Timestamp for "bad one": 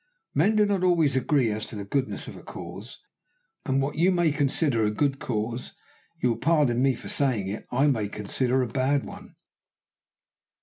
8.67-9.35